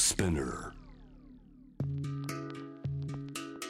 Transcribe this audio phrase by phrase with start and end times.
[0.00, 0.72] Spinner.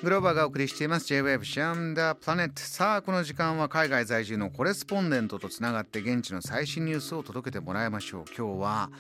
[0.03, 1.06] グローバーがお送りしています。
[1.09, 8.24] J-Wave Jam the Planet さあこの時間は海外在住のコレスポンデントとつながって現地の最新ニュースを届けてもらいましょう。
[8.29, 8.91] 今日は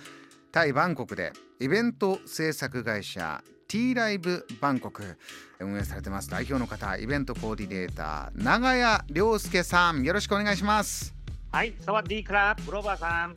[0.50, 5.16] タイ・バンコクでイベント制作会社 T ライブバンコク
[5.60, 6.28] 運営されてます。
[6.28, 10.02] 代表の方イベントコーディネーター長谷亮介さん。
[10.02, 11.14] よろしくお願いします。
[11.52, 13.34] はいサワディークラブローバーさん。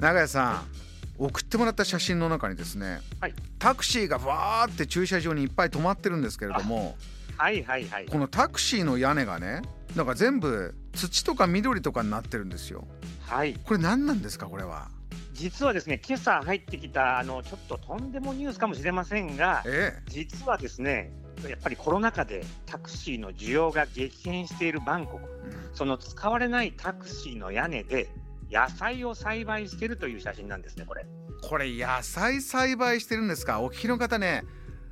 [0.00, 0.83] 長谷さん
[1.18, 3.34] 送ってもらった写真の中にですね、はい。
[3.58, 6.96] タクシーがわーって駐車場にいっぱい止まってるんですけれども
[7.36, 8.06] はいはいはい。
[8.06, 9.62] このタクシーの屋根がね
[9.96, 12.86] なんか全部土とか緑とかになってるんですよ。
[13.20, 13.54] はい。
[13.54, 14.88] これ何なんですかこれは？
[15.32, 21.12] 実はですね、今朝入ってきたあのちょっととんでもニュースかもしれませんが、え実はですね、
[21.48, 25.76] やっぱりコロナ禍でタクシーの需要が激変しているバンコク、え、うん。
[25.76, 28.08] その使われないタクシーの屋根で
[28.50, 31.06] 野菜を栽培しているという写真なんですね、これ。
[31.42, 33.60] これ野菜栽培してるんですか？
[33.60, 34.44] お聞きの方ね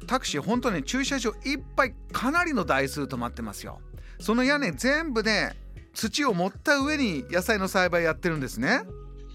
[0.06, 3.80] タクシー本当に駐車場いっぱいかなりの台数止まってますよ
[4.18, 5.52] その屋根全部で
[5.94, 8.82] 土を盛った上に野菜の栽培やってるんですね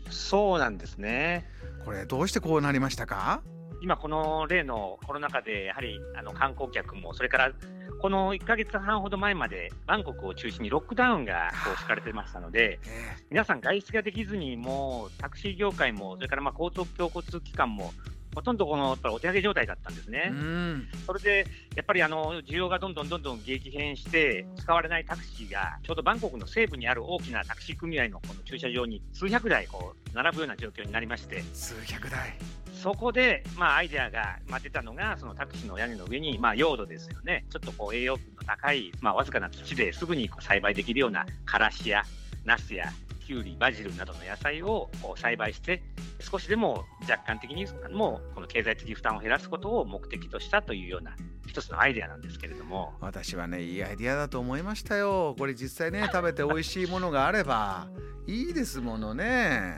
[0.09, 1.49] そうなんですね。
[1.86, 3.42] これどうしてこうなりましたか？
[3.81, 7.52] 今、この例のコロナ禍で、やはりあの観光客も、それから
[8.00, 17.92] この1ヶ月半ほど前まで、バンコクを中心にロックダウンがこう敷かれてましたので、え皆さん、外出ができずに、もうタクシー業界も、それからまあ公共交通機関も、
[18.38, 20.30] ほとんどこのやっぱりお手上げ状態だったんですえね。
[20.31, 20.33] う。
[20.35, 20.88] ん。
[21.07, 32.38] それでやっぱりあの需要がどんどんどんどん激変して、使われないタクシーが、ちょうどバンコクの西部にある大きなタクシー組合のこの駐車場に数百台こう並ぶような状況になりまして、数百台。
[32.73, 42.03] そこで、まあ、アイデアが、まあ、出たのが、そのタクシーの屋根の上に、まあ、用土ですよね、ちょっとこう栄養分の高い、まあ、わずかな土ですぐにこう栽培できるようなからしや
[42.45, 42.93] ナスや
[43.28, 45.83] キュウリ、バジルなどの野菜を栽培して、
[46.22, 51.14] 少しでも若干的にもこの経済的負担を減らすことを目的としたというような
[51.45, 55.36] 一つのアイデアなんですけれども、私はねいいアイディアだと思いましたよ。
[55.38, 57.89] これ実際ね食べて美味しいものがあれば
[58.27, 59.77] いいですものね。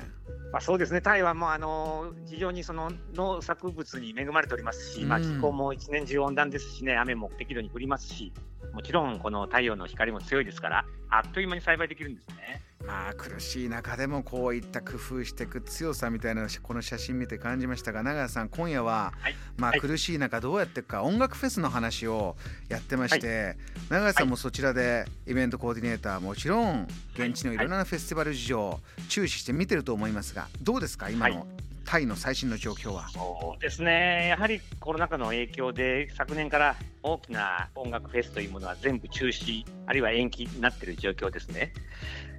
[0.51, 5.23] まあ、そうですね、タイはもうあの非常にその農作物に恵まれておりますし、まあ、うん。
[5.23, 8.31] 気候も一年中温暖ですしね、雨も適度に降りますし、
[8.73, 12.61] もちろんこの太陽の光も強いですから、あっという間に栽培できるんですね。
[12.85, 19.35] まあ苦しい中でもこういった工夫していく強さみたいなこの写真見て感じましたが長谷さん今夜は、はい。
[19.57, 19.79] まあはい。
[19.81, 22.35] 苦しい中どうやっていくか音楽フェスの話を
[22.69, 23.57] やってまして、
[23.89, 31.45] 長谷さんもそちらでイベントコーディネーターもちろん現地のいろんなフェスティバル事情を注視して見てると思いますがどうですか今の
[31.89, 33.09] タイの最新の状況は？
[33.09, 41.73] そうですね、やはりコロナ禍の影響で、昨年から大きな音楽フェスというものは全部中止、あるいは延期になっている状況ですね。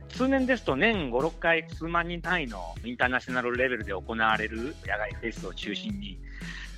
[0.09, 6.17] 通年ですと年5、6回数万人単位のインターナショナルレベルで行われる野外フェスを中心に、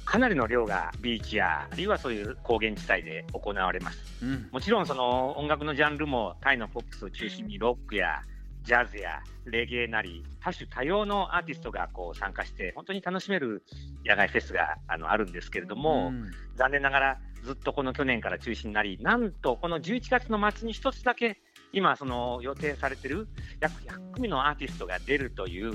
[0.06, 3.99] かなりの量がビーチや、あるいはそういう高原地帯で行われます。
[4.22, 8.22] うんもちろんその音楽のジャンルもタイのポップスを中心にロックや
[8.62, 13.65] ジャズやレゲエなり多種多様のアーティストがこう参加して本当に楽しめる
[14.06, 16.31] 野外フェスがあのあるんですけれども、うん。
[16.55, 21.39] 残念ながらずっとこの去年から中止になりなんとこの11月の末に一つだけ
[21.73, 23.27] 今その予定されている
[23.61, 25.73] 約100組のアーティストが出るという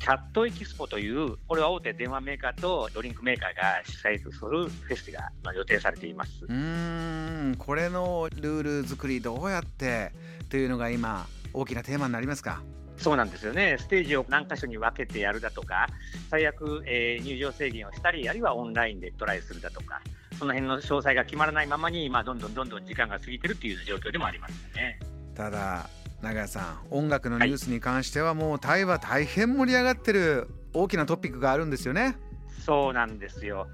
[0.00, 6.44] キャットエキスポというこれは大手電話メーカーとドリンクメーカーが主催するフェスがまあ予定されています。
[6.44, 7.54] うーん。
[7.56, 10.12] これのルール作りどうやって
[10.48, 12.62] というのが今大きなテーマになりますか？
[12.96, 15.88] そうなんですよね、ステージを何箇所に分けてやるだとか、
[16.30, 20.00] 最悪、えー入場制限をしたり、あるいはオンラインでトライするだとか、
[20.38, 24.98] その辺の詳細が決まらないままに、まあ、どんどんどんどん時間が過ぎてるっていう状況でもありますよね。
[25.34, 25.88] ただ
[26.22, 32.16] 長谷さん音楽のニュースに関してはもうタイは大変盛り上がってる大きなトピックがあるんですよね。
[32.64, 33.66] そうなんですよ。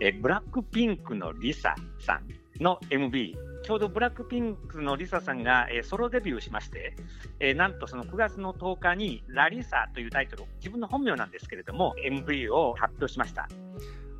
[0.00, 2.26] えーブラックピンクのリサさん
[2.60, 6.94] の MV、ちょうどブラックピンクのリサさんが、えーソロデビューしまして、
[7.40, 13.48] えーなんとその9月の10日にラリサというタイトル、自分の本名なんですけれども、MV を発表しました。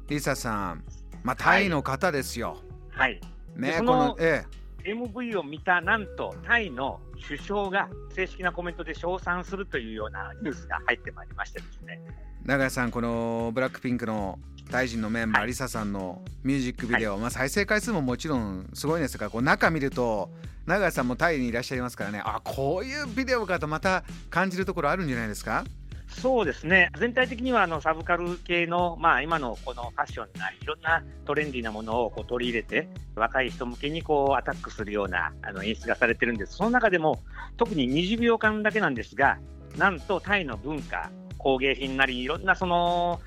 [0.08, 0.84] リサさん、
[1.22, 2.58] まあ、タイの方ですよ。
[2.90, 3.20] はい。
[3.56, 4.44] ねこのえ
[4.84, 12.00] MV を見たなんとタイの首相が正式なコメントで称賛するというようなニュースが入ってまいりましてですね。
[12.06, 14.38] え長谷さんこのブラックピンクの
[14.74, 15.50] 大臣のメンバー、はい。
[15.50, 20.30] リサさんのミュージックビデオ、まあ、再生回数ももちろんすごいんですがこう中見ると
[20.66, 22.20] 長谷さんもタイにいらっしゃいますからね。
[22.24, 25.62] あこういうビデオかとまた感じるところあるんじゃないですか？
[26.08, 37.20] そうですね、全体的にはあのサブカル系の、まあ、今のこのファッションなり、いろんなトレンディーなものをこう取り入れて、若い人向けにこうアタックするようなあの演出がされてるんです、その中でも
[37.56, 39.38] 特に20秒間だけなんですが、
[39.78, 43.20] なんとタイの文化、工芸品なり、いろんなその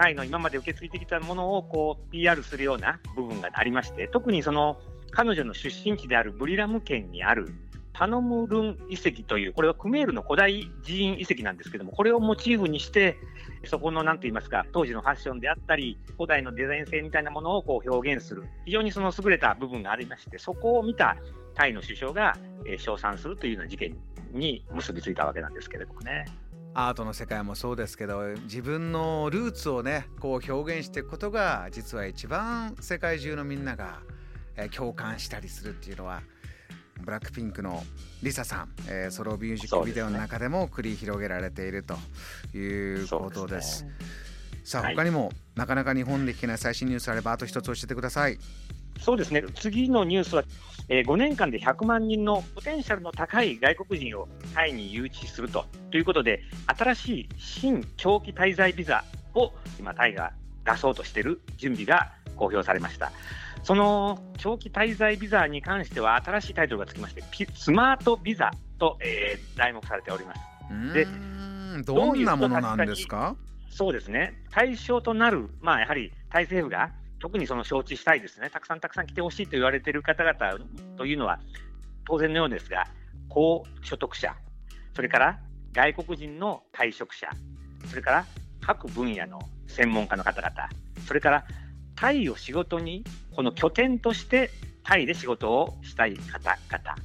[0.00, 4.80] タイの今まで受け継いできたものをこう PR するような部分がありまして、特にその
[5.10, 7.52] 彼女の出身地であるブリラム県にある
[7.92, 13.18] パノムルン遺跡という、これはクメールの古代寺院遺跡なんですけども、これをモチーフにして、
[13.66, 21.18] そこのなんと言いますか、当時のファッションであったり、古代のデザイン性みたいなものをこう表現する、非常にその優れた部分がありまして、そこを見た
[21.54, 23.94] タイの首相が、えー、称賛するというような事件
[24.32, 26.24] に結びついたわけなんですけれどもね。
[26.74, 33.98] アートの世界もそうですけど自分のルーツをねこう表現していくことが実は一番世界中のみんなが、
[34.56, 36.22] えー、共感したりするっていうのは
[37.04, 37.82] ブラックピンクの
[38.22, 41.96] リサさん、えー、ソロミュージックビデオの中でも繰り広げられていると
[42.56, 43.84] いうことです。
[43.84, 43.90] ですね、
[44.64, 48.38] さあ、他にもなかなか日本で聞けない最新ニュースあればあと一つ教えてください。
[48.98, 49.44] そうですね。
[49.54, 50.44] 次のニュースは、
[50.88, 55.64] えー、5年間で100万人のポテンシャルの高い外国人をタイに誘致すると。
[55.90, 56.42] ということで
[56.78, 59.04] 新しい新長期滞在ビザ
[59.34, 60.32] を今タイが
[60.64, 63.12] 出そうとしている準備が公表されました。
[63.62, 67.22] その長期滞在ビザに関しては新しいタイトルがつきまして、
[67.54, 70.94] スマートビザと、えー、題目されております。
[70.94, 71.06] で
[71.84, 73.36] どんなものなんですか？
[73.70, 76.90] そうですね、対象となる、まあ、やはりタイ政府が
[77.20, 80.64] 特にその承知したいですね、たくさんたくさん来てほしいと言われている方々
[80.96, 81.38] というのは、
[82.06, 82.86] 当然のようですが、
[83.28, 84.34] 高所得者、
[84.94, 85.38] それから
[85.72, 87.28] 外国人の退職者、
[87.88, 88.26] それから
[88.60, 89.38] 各分野の
[89.68, 90.52] 専門家の方々、
[91.06, 91.44] それから
[91.94, 93.04] タイを仕事に、
[93.36, 94.50] この拠点として
[94.82, 96.96] タイで仕事をしたい方々、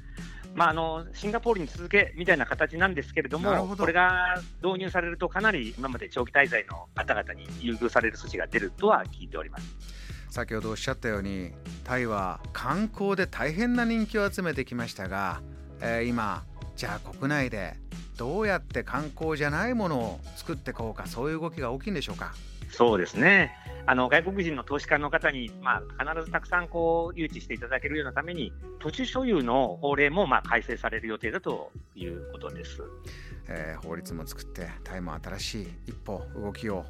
[0.55, 11.51] まあ、あのシンガポールに続けみたいな形なんですけれども、これが導入されると、かなり今まで長期滞在の方々に優遇される措置が出るとは聞いております先ほどおっしゃったように、
[11.83, 15.41] タイは観光で大変な人気を集めてきましたが、
[15.81, 16.43] えー、今、
[16.75, 17.75] じゃあ国内で
[18.17, 22.33] どうやって観光じゃないものを作っていこうか、そういう動きが大きいんでしょうか？
[22.69, 23.55] そうですね。
[23.87, 32.81] あの外国人の投資家の方に、まあ、必ずたくさんこう誘致していただけるようなために、土地所有の法令もまあ改正される予定だということです、
[33.47, 36.85] えー、法律も作って、タイも新しい一歩、動きを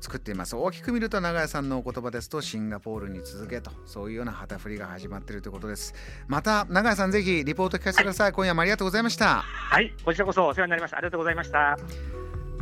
[0.00, 0.56] 作っています。
[0.56, 5.94] 大きく見ると長屋さんのお言葉ですとシンガポールに続けとそういうような旗振りが始まっているということです。
[6.26, 9.42] また長屋さんぜひリポート聞かせてください、はい、今夜もありがとうございました。
[9.42, 10.98] はいこちらこそお世話になりました。
[10.98, 11.76] ありがとうございました。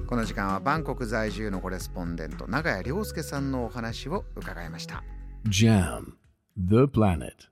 [0.07, 5.03] この時間はバンコク在住のコレスポンデント長谷亮介さんのお話を伺いました。
[5.49, 6.13] JAM
[6.57, 7.52] The Planet